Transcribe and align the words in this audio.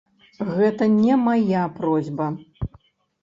Гэта 0.53 0.85
не 0.93 1.17
мая 1.25 1.65
просьба. 1.77 2.31